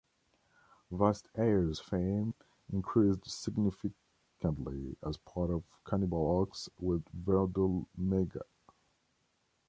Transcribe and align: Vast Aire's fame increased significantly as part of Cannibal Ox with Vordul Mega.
Vast 0.89 1.27
Aire's 1.37 1.79
fame 1.79 2.33
increased 2.73 3.27
significantly 3.29 4.97
as 5.07 5.17
part 5.17 5.51
of 5.51 5.61
Cannibal 5.87 6.41
Ox 6.41 6.69
with 6.79 7.03
Vordul 7.23 7.85
Mega. 7.95 8.41